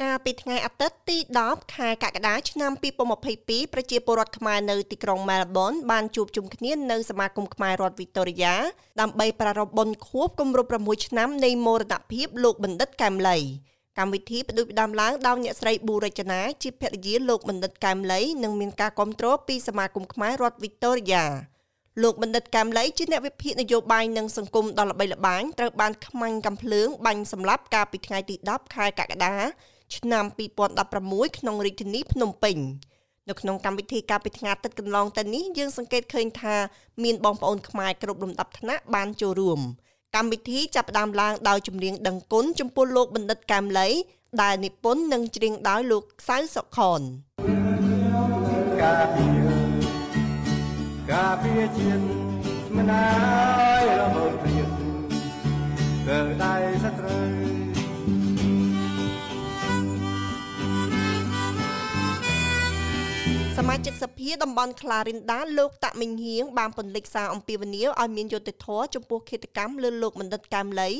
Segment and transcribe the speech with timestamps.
[0.00, 2.72] កាលពីថ្ងៃអាទិត្យទី10ខែកក្កដាឆ្នាំ
[3.22, 8.54] 2022ប្រជាពលរដ្ឋខ្មែរនៅទីក្រុងមែលប៊នបានជួបជុំគ្នានៅសមាគមខ្មែររដ្ឋវីតូរីយ៉ា
[9.00, 13.38] ដើម្បីប្រារព្ធបុណ្យខួបគម្រប់6ឆ្នាំនៃមរណភាពលោកបណ្ឌិតកែមលី
[13.98, 21.24] កម្មវិធីផ្ដួចផ្ដើមឡើងដោយអ្នកស្រីប៊ូរចនាជាភរិយាលោកបណ្ឌិតកែមលីនិងមានការគ្រប់គ្រងពីសមាគមខ្មែររដ្ឋវីតូរីយ៉ា
[22.02, 29.34] លោកបណ្ឌិតកែមលីជាអ្នកវិភាគនយោបាយនិងសង្គមដ៏ល្បីល្បាញត្រូវបានខ្មាញ់កំភ្លើងបាញ់សម្លាប់កាលពីថ្ងៃទី10ខែកក្កដា
[29.96, 30.24] ឆ្នាំ
[30.80, 32.56] 2016ក្នុងរាជធានីភ្នំពេញ
[33.28, 36.54] នៅក្នុងកម្មវិធីការពីថ្ងៃទឹកកន្លងទៅនេះយើងសង្កេតឃើញថា
[37.04, 39.60] មានបងប្អូនខ្មែរគ្រប់លំដាប់ថ្នាក់បានចូលរួម
[40.16, 43.88] កម្មវិធីចាប់ផ្ដើមឡើងដោយចម្រៀងដឹងគុណចំពោះលោកបណ្ឌិតកែមលី
[44.42, 47.00] ដែលនិពន្ធនិងច្រៀងដោយលោកសៅសុខន
[48.82, 49.26] ការពី
[51.10, 52.04] ការពីជាតិ
[52.76, 53.06] មិនអា
[53.86, 54.68] យរមើលព្រៀប
[56.06, 56.56] ទៅដៃ
[63.70, 70.90] មាជិកសភាតំបន់ក្លារិនដាលោកតាក់មិញហៀងបានពន្លិចសារអំពាវនាវឲ្យមានយុត្តិធម៌ចំពោះឃាតកម្មលើលោកបណ្ឌិតកែមលី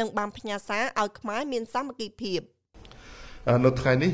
[0.00, 2.40] និងបានផ្ញើសារឲ្យខ្មែរមានសាមគ្គីភាព
[3.64, 4.12] នៅថ្ងៃនេះ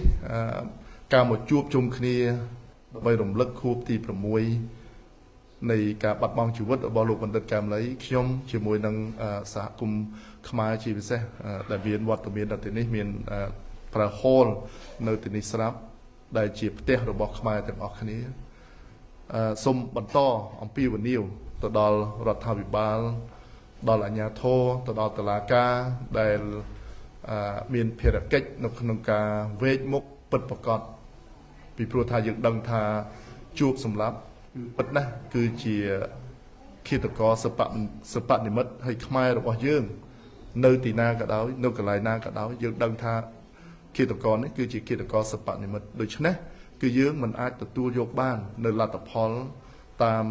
[1.15, 2.17] ការមកជួបជុំគ្នា
[2.95, 3.95] ដើម្បីរំលឹកខួបទី
[4.83, 8.97] 6នៃការបាត់បង់ជីវិតរបស់លោកបណ្ឌិតកែមលីខ្ញុំជាមួយនឹង
[9.55, 10.03] សហគមន៍
[10.49, 11.21] ខ្មែរជាពិសេស
[11.71, 13.09] ដែលមានវត្តមាននៅទីនេះមាន
[13.95, 14.47] ប្រើហូល
[15.07, 15.79] នៅទីនេះស្រាប់
[16.39, 18.19] ដែលជាផ្ទះរបស់ខ្មែរទាំងអស់គ្នា
[19.35, 20.19] អឺសូមបន្ត
[20.63, 21.23] អំពាវនាវ
[21.63, 22.99] ទៅដល់រដ្ឋាភិបាល
[23.89, 25.73] ដល់អាជ្ញាធរទៅដល់តុលាការ
[26.19, 26.41] ដែល
[27.31, 29.29] អឺមានភារកិច្ចនៅក្នុងការ
[29.63, 30.81] វេកមុខពិតប្រកប
[31.77, 32.83] ពីព្រោះថាយើងដឹងថា
[33.59, 34.19] ជួបសម្រាប់
[34.77, 35.77] ពិតណាស់គឺជា
[36.89, 37.61] ឃាតករសព
[38.13, 39.85] សពនិមិត្តហើយខ្មែររបស់យើង
[40.65, 43.15] នៅទីណាក៏ដោយ នៅកន្លែងណាក៏ដោយយើងដឹងថា
[43.97, 46.35] ឃាតករនេះគឺជាឃាតករសពនិមិត្តដូច្នេះ
[46.83, 49.31] គឺយើងមិនអាចទទួលយកបាន នៅលទ្ធផល
[50.05, 50.25] តាម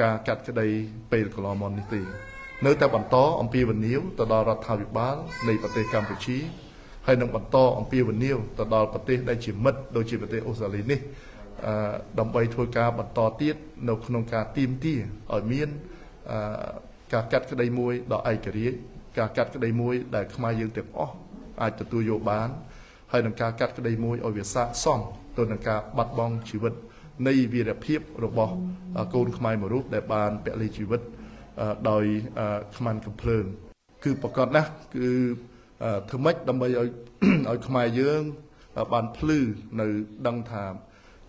[0.00, 0.68] ការកាត់ក្តី
[1.12, 2.00] ពេលកន្លងមកនេះទេ
[2.66, 5.16] នៅតែបន្តអំពាវនាវទៅដល់រដ្ឋាភិបាល
[5.48, 6.38] នៃប្រទេសកម្ពុជា
[7.06, 11.00] ហើយនឹងបន្តអំពាវនាវទៅដល់ប្រទេសដែលជាមិត្តដូចជាប្រទេសអូស្ត្រាលីនេះ
[11.66, 11.74] អឺ
[12.18, 13.56] ដើម្បីធ្វើការបន្តទៀត
[13.88, 15.68] នៅក្នុងការទីមទាឲ្យមាន
[16.30, 16.38] អឺ
[17.12, 18.76] ការកាត់ក្តីមួយដល់ឯករាជ្យ
[19.18, 21.14] ការកាត់ក្តីមួយដែលខ្មែរយើងទាំងអស់
[21.62, 22.48] អាចទទួលយកបាន
[23.12, 25.00] ហើយនឹងការកាត់ក្តីមួយឲ្យវាស័ក្តិសម
[25.38, 26.74] ទៅនឹងការបាត់បង់ជីវិត
[27.28, 28.54] នៃវីរភាពរបស់
[29.14, 31.00] កូនខ្មែរមួយរូបដែលបានពលីជីវិត
[31.90, 32.04] ដោយ
[32.76, 33.44] ខ្មាន់កំភ្លើង
[34.04, 35.08] គឺប្រកាសណាស់គឺ
[36.08, 36.88] ធ្វើម៉េចដើម្បីឲ្យ
[37.48, 38.22] ឲ្យខ្មែរយើង
[38.92, 39.40] បានភ្លឺ
[39.80, 39.86] នៅ
[40.26, 40.64] ដឹងថា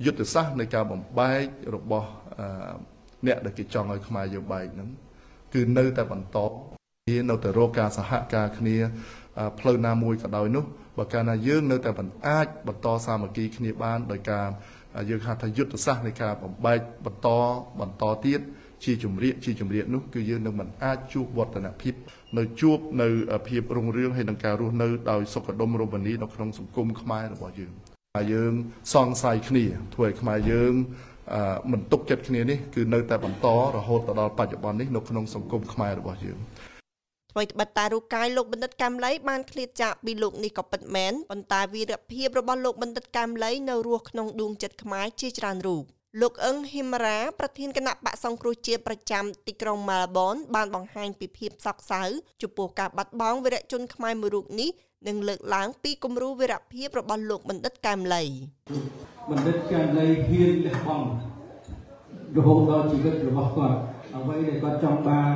[0.06, 2.10] យុទ្ធសាស្ត្រនៃការបំបែករបស់
[3.28, 4.90] អ្នកដែលគេចង់ឲ្យខ្មែរយើងបែកហ្នឹង
[5.54, 6.40] គឺនៅតែបន្ត
[7.10, 8.78] នៅតែរកការសហការគ្នា
[9.60, 10.64] ផ្លូវណាមួយក៏ដោយនោះ
[10.98, 14.48] បើកាលណាយើងនៅតែមិនអាចបន្តសាមគ្គីគ្នាបានដោយការ
[15.10, 17.28] យើងហៅថាយុទ្ធសាស្ត្រនៃការបំបែកបន្ត
[17.80, 18.42] បន្តទៀត
[18.84, 21.94] ជាជំរាកជាជំរាកនោះគឺយើងនឹងមិនអាចជួបវឌ្ឍនភាព
[22.38, 23.08] នៅជួបនៅ
[23.48, 27.74] ភាពរុងរឿងហើយនឹងការរស់នៅដោយសុខដុមរមនានៅក្នុងសង្គមខ្មែររបស់យើង
[28.18, 28.54] ហើយយើង
[28.94, 30.74] សង្ស័យគ្នាធ្វើឲ្យខ្មែរយើង
[31.72, 36.38] មិនទុកចិត្តគ្នានេះគឺនៅតែបន្តរហូតទៅដល់បច្ចុប្បន្ននេះនៅក្នុងសង្គមខ្មែររបស់យើង
[37.32, 45.84] ថ្មីត្បិតតែរូបកាយលោកបណ្ឌិតកែមលីបានឃ្លាតចាកពីលោកនេះក៏ពិតមែនប៉ុន្តែវីរភាពរបស់លោកបណ្ឌិតកែមលីនៅរស់ក្នុងដួងចិត្តខ្មែរជាច្រើនរូប
[46.22, 52.02] លោកអឹងហ៊ីមរ៉ាប្រធានគណៈបកសង្គ្រោះជាតិប្រចាំទីក្រុងម៉ាល់ប៊នបានបង្ហាញពីភាពសោកសៅ
[52.42, 54.70] ចំពោះការបាត់បង់វីរជនខ្មែរមួយរូបនេះ
[55.08, 58.24] និងលើកឡើងពីគំរូវីរភាពរបស់លោកបណ្ឌិតកែមលី
[59.30, 61.08] បណ្ឌិតកែមលីហ៊ានលះបង់
[62.38, 63.78] រហូតដល់ជីវិតរបស់គាត់
[64.16, 65.36] អ្វីដែលគាត់ចង់បាន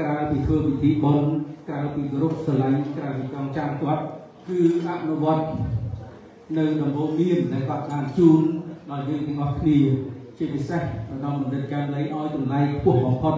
[0.00, 1.28] ក្រៅពីធ្វើពិធីបុណ្យ
[1.68, 4.02] ក្រៅពីគោរពស្រឡាញ់ក្រៅពីចង់ចាំគាត់
[4.48, 5.44] គឺអនុវត្ត
[6.56, 8.40] នៅដំបូងមានដែលគាត់បានជូន
[8.90, 9.78] ដល់យើងទាំងអស់គ្នា
[10.38, 10.82] ជាពិសេស
[11.24, 13.34] ដល់មន្ត្រីការលៃឲ្យតម្លៃខ្ពស់បំផុត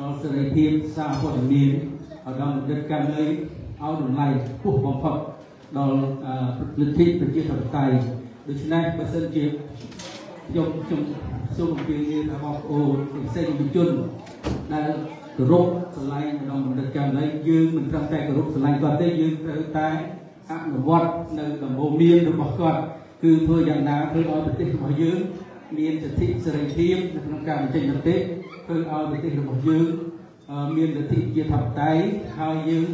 [0.00, 1.70] ដល់សេរីភាពសារព័ត៌មាន
[2.40, 5.16] ដល់មន្ត្រីការលៃឲ្យតម្លៃខ្ពស់បំផុត
[5.76, 5.96] ដល់
[6.80, 7.96] លទ្ធិប្រជាធិបតេយ្យ
[8.48, 9.44] ដូច្នេះបើសិនជា
[10.48, 11.00] ខ្ញុំខ្ញុំ
[11.56, 12.96] សូមអំពាវនាវដល់បងប្អូន
[13.28, 13.88] ផ្សេងជន
[14.72, 14.90] ដែល
[15.36, 19.88] គោរពស្រឡាញ់ម្ដងបណ្ឌិតកែមលីយើងមិនត្រឹមតែគោរពស្រឡាញ់គាត់ទេយើងត្រូវតែ
[20.50, 22.80] អនុវត្តនៅដំបូន្មានរបស់គាត់
[23.22, 25.18] គឺធ្វើយ៉ាងណាធ្វើឲ្យប្រទេសរបស់យើង
[25.78, 28.16] មានសិទ្ធិសេរីភាពនៅក្នុងការបញ្ចេញមតិ
[28.64, 29.86] ធ្វើឲ្យប្រទេសរបស់យើង
[30.76, 32.04] មានលទ្ធិជាធិបតេយ្យ
[32.38, 32.86] ហើយយើង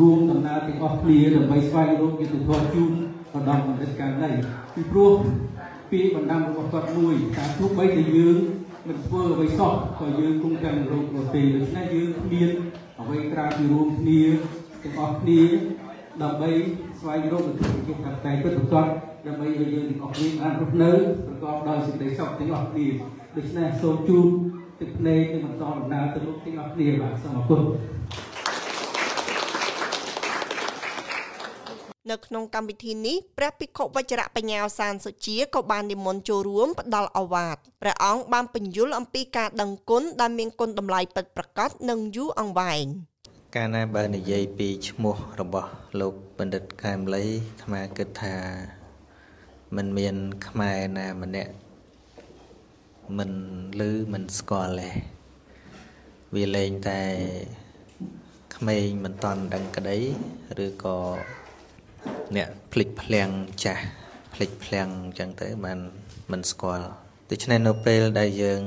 [0.00, 2.92] រួមដំណើរទាំងអស់គ្នាដើម្បីស្វែងរកយុត្តិធម៌ជូន
[3.34, 4.30] បណ្ដំបណ្ឌិតកាលី
[4.74, 5.12] ពីព្រោះ
[5.90, 8.36] ពាក្យបណ្ដាំរបស់គាត់មួយថាទោះបីតែយើង
[8.88, 12.50] មិនធ្វើអ្វីសោះក៏យើងគង់តែរករទេដូច្នេះយើងគ្មាន
[13.00, 14.22] អ្វីក្រៅពីរួមគ្នា
[14.82, 15.40] ទាំងអស់គ្នា
[16.22, 16.50] ដើម្បី
[17.00, 18.86] ស្វែងរកលទ្ធិជាធិបតេយ្យពិតប្រាកដ
[19.26, 20.92] ដើម្បីឲ្យយើងទាំងអស់គ្នាបានរស់នៅ
[21.26, 22.86] ប្រកបដោយសេចក្តីសុខទាំងអស់គ្នា
[23.36, 24.26] ដូច្នេះសូមជូន
[24.80, 27.62] ទឹកភ្នែកនិងបន្តដំណើរទៅលោកទាំងអស់គ្នាបាទសូមអរគុណ
[32.10, 42.86] នៅក្នុងកម្មវិធីនេះព្រះភិក្ខុវជ្រៈបញ្ញាសានសុជាក៏បាននិមន្តចូលរួមផ្ដល់អវាទព្រះអង្គបានបញ្យល់អំពីការដឹងគុណដែលមានគុណតម្លៃពិតប្រាកដនិងយូរអង្វែង
[43.54, 45.70] កាលណាបើនិយាយពីឈ្មោះរបស់
[46.00, 48.36] លោកបណ្ឌិតកែមលីអាត្មាគិតថា
[49.76, 50.16] มันមាន
[50.46, 51.52] ខ្មែរណាម្នាក់
[53.18, 53.32] មិន
[53.80, 54.90] ឮមិនស្គាល់ទេ
[56.34, 57.00] វាលែងតែ
[58.54, 59.98] ក្មេងមិនតន់ដឹងក្តី
[60.64, 60.98] ឬក៏
[62.36, 63.30] អ្នកភ្លេចភ្លាំង
[63.64, 63.84] ចាស់
[64.34, 65.78] ភ្លេចភ្លាំងអញ្ចឹងទៅបាន
[66.32, 66.86] មិនស្គាល់
[67.30, 68.62] ដូច្នេះនៅពេលដែលយើង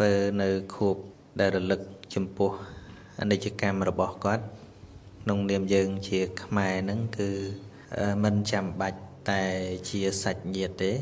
[0.00, 0.12] បើ
[0.42, 0.96] នៅខួប
[1.40, 1.80] ដែលរលឹក
[2.14, 2.50] ចំពោះ
[3.20, 4.44] អនិច្ចកម្មរបស់គាត់
[5.22, 7.30] ក្នុងនាមយើងជាខ្មែរហ្នឹងគឺ
[8.24, 9.00] មិនចាំបាច់
[9.30, 9.44] តែ
[9.88, 10.92] ជាសាច់ញាតិទេ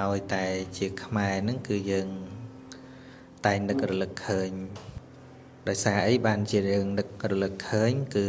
[0.00, 0.44] ឲ្យតែ
[0.78, 2.08] ជាខ្មែរហ្នឹងគឺយើង
[3.44, 4.50] តែនឹករលឹកឃើញ
[5.68, 8.26] ដោយសារអីបានជាយើងនឹករលឹកឃើញគឺ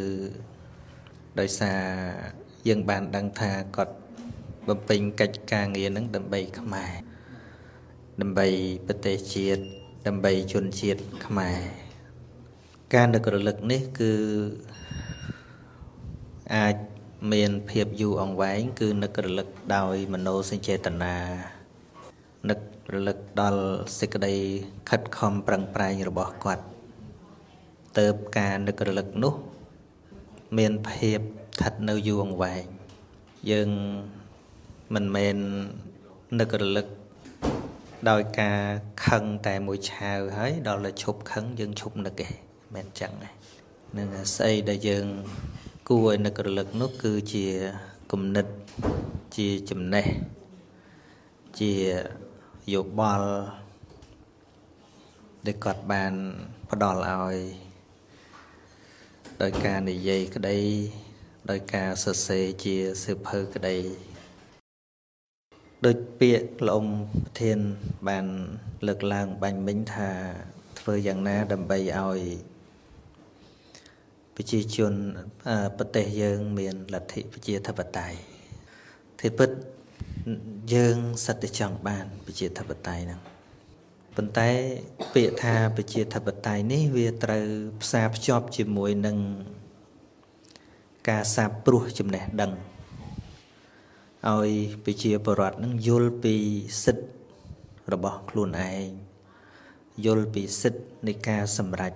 [1.39, 1.81] ដោយសារ
[2.67, 3.95] យើងបានដឹងថាគាត់
[4.67, 6.91] បំពេញកិច្ចការងារហ្នឹងដើម្បីខ្មែរ
[8.21, 8.47] ដើម្បី
[8.87, 9.61] ប្រទេសជាតិ
[10.07, 11.59] ដើម្បីជនជាតិខ្មែរ
[12.93, 14.13] ការនឹករលឹកនេះគឺ
[16.55, 16.75] អាច
[17.31, 21.15] មានភាពយូរអង្វែងគឺនឹករលឹកដោយមโนសញ្ចេតនា
[22.49, 22.59] នឹក
[22.93, 23.63] រលឹកដល់
[23.99, 24.35] សេចក្តី
[24.89, 26.63] ខិតខំប្រឹងប្រែងរបស់គាត់
[27.97, 28.05] ទៅ
[28.37, 29.33] ការនឹករលឹកនោះ
[30.55, 32.65] មានភាពស្ថិតនៅយូរអង្វែង
[33.51, 33.69] យើង
[34.93, 35.37] មិនមែន
[36.39, 36.87] នឹករលឹក
[38.09, 38.59] ដោយការ
[39.05, 42.33] ខឹងតែមួយឆាវហើយដល់តែឈប់ខឹងយើងឈប់នឹកឯង
[42.75, 43.33] មិនចឹងឯង
[43.97, 45.05] នឹងស្អីដែលយើង
[45.89, 47.45] គួរឲ្យនឹករលឹកនោះគឺជា
[48.11, 48.45] គំនិត
[49.37, 50.05] ជាចំណេះ
[51.59, 51.73] ជា
[52.73, 53.29] យោបល់
[55.45, 56.13] ដែលគាត់បាន
[56.71, 57.66] ផ្ដល់ឲ្យ
[59.43, 60.57] ដោយការនិយាយក្តី
[61.51, 63.77] ដោយការសរសេរជាសៀវភៅក្តី
[65.85, 66.85] ដោយពាក្យលំ
[67.23, 67.59] ប្រធាន
[68.07, 68.25] បាន
[68.87, 70.11] លើកឡើងបាញ់មិញថា
[70.79, 72.19] ធ្វើយ៉ាងណាដើម្បីឲ្យ
[74.35, 74.93] ប្រជាជន
[75.77, 78.17] ប្រទេសយើងមានលទ្ធិប្រជាធិបតេយ្យ
[79.19, 79.49] ទីពិត
[80.73, 83.36] យើងសិតតែចង់បានប្រជាធិបតេយ្យហ្នឹង
[84.17, 84.49] ប៉ុន្តែ
[85.13, 87.45] ពាក្យថាប្រជាធិបតេយ្យនេះវាត្រូវ
[87.81, 89.17] ផ្សារភ្ជាប់ជាមួយនឹង
[91.09, 92.51] ការសាបព្រោះចំណេះដឹង
[94.29, 94.51] ឲ្យ
[94.85, 96.35] ប្រជាពលរដ្ឋនឹងយល់ពី
[96.83, 97.07] សិទ្ធិ
[97.93, 98.87] របស់ខ្លួនឯង
[100.05, 101.93] យល់ពីសិទ្ធិនៃការសម្រេច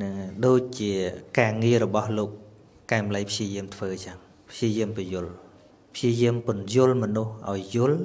[0.00, 0.10] ណា
[0.46, 0.92] ដូចជា
[1.38, 2.30] ការងាររបស់លោក
[2.92, 4.16] កែមលៃព្យាយាមធ្វើចឹង
[4.50, 5.32] ព្យាយាមបញ្យល់
[5.94, 8.00] ព្យាយាមពន្យល់មនុស្សឲ្យយល់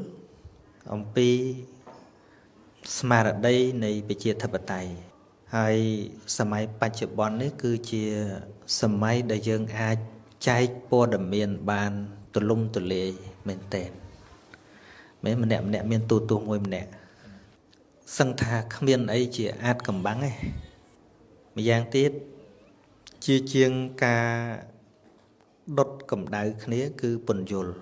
[0.93, 1.29] អំពី
[2.97, 4.91] ស្មារតីនៃប្រជាធិបតេយ្យ
[5.55, 5.77] ហើយ
[6.37, 8.03] សម័យបច្ចុប្បន្ននេះគឺជា
[8.81, 9.97] សម័យដែលយើងអាច
[10.47, 11.91] ចែកព័ត៌មានបាន
[12.33, 13.11] ទូលំទូលាយ
[13.47, 13.83] មែនតើ
[15.23, 16.89] មែនម្នាក់ម្នាក់មានទូទស្សន៍មួយម្នាក់
[18.17, 20.31] សឹងថាគ្មានអីជាអាចកំបាំងទេ
[21.55, 22.11] ម្យ៉ាងទៀត
[23.25, 23.71] ជាជាង
[24.03, 24.27] ការ
[25.77, 27.73] ដុតកម្ដៅគ្នាគឺពន្យល់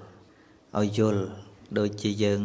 [0.80, 1.24] ឲ្យយល់
[1.78, 2.42] ដូចជាយើង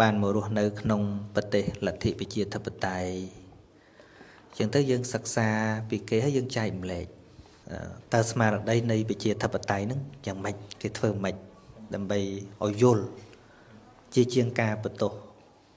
[0.00, 1.02] បានមករស់នៅក្នុង
[1.34, 3.12] ប្រទេសលទ្ធិប្រជាធិបតេយ្យ
[4.56, 5.48] ចឹងទៅយើងសិក្សា
[5.88, 7.06] ពីគេហើយយើងចែកម្លែក
[8.12, 11.34] តើស្មារតីនៃប្រជាធិបតេយ្យហ្នឹងយ៉ាងម៉េចគេធ្វើម៉េច
[11.94, 12.20] ដើម្បី
[12.64, 13.04] ឲ្យយល់
[14.14, 15.12] ជាជាងការបន្ទោស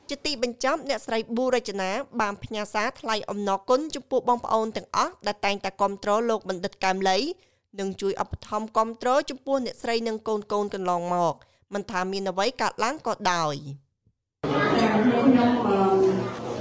[0.10, 1.90] ជាទីបញ្ចប់អ្នកស្រីប៊ូរចនា
[2.22, 7.18] បានផ្ញើសារថ្លែងអំណរគុណចំពោះបងប្អូនទាំងអស់ដែលតែងតែគ្រប់គ្រងលោកបណ្ឌិតកែមលី
[7.80, 11.36] និងជួយឧបត្ថម្ភគ្រប់គ្រងចំពោះអ្នកស្រីនិងកូនកូនកន្លងមក
[11.74, 13.56] មិនថាមានអ្វីកើតឡើងក៏ដោយ
[15.04, 15.96] ខ្ញុំអរគុណ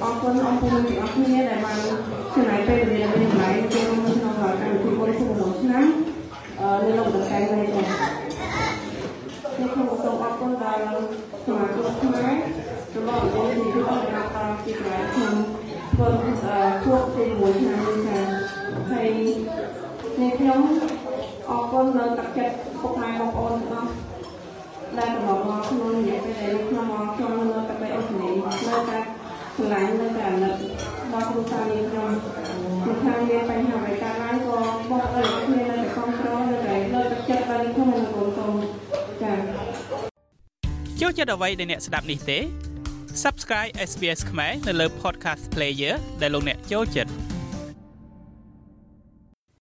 [0.02, 0.56] អរគុណទាំង
[1.00, 1.78] អស់គ្នាដែលបាន
[2.34, 5.86] ចំណាយពេលវេលាមានតម្លៃចូលក្នុងកម្មវិធីបុណ្យសុខឆ្នាំ
[6.82, 7.86] នៅលោកបណ្ឌិតកែមលីចា៎
[9.54, 10.82] ខ្ញុំសូមអរគុណដល់
[11.44, 12.36] សមាជិកខ្មែរ
[12.94, 15.34] របស់យើងនេះគឺអរគុណដល់ពីក្រៅខ្ញុំ
[15.92, 16.08] ធ្វើ
[16.84, 18.18] ខួបទី1ឆ្នាំនេះចា
[18.90, 19.08] ហើយ
[20.20, 20.60] នេះខ្ញុំ
[21.50, 24.13] អរគុណដល់ទឹកចិត្តពុកម៉ែបងប្អូនទាំងអស់
[24.98, 28.98] ដែលកន្លងមកក្នុងរយៈពេលដែលខ្ញុំមកខ្ញុំនៅតែអូស្ត្រាលីនៅតែ
[29.56, 30.54] ឆ្លាញ់នៅតែអាណិត
[31.12, 32.10] ដដល់គ្រួសារនាងខ្ញុំ
[32.86, 34.58] មិនថាមានបញ្ហាអ្វីកើតឡើងក៏
[34.90, 38.54] បងប្អូនគ្នានៅតែគ្រប់គ្រងនៅតែលើកទឹកចិត្តដល់ខ្ញុំនិងកូនកូន
[39.22, 39.38] ចា៎
[41.00, 42.38] ចូលចិត្តអ្វីដែលអ្នកស្ដាប់នេះទេ
[43.22, 47.33] Subscribe SBS ខ្មែរនៅលើ Podcast Player ដែលលោកអ្នកចូលចិត្ត